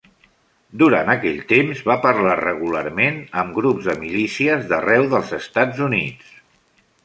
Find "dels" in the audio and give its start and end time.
5.15-5.39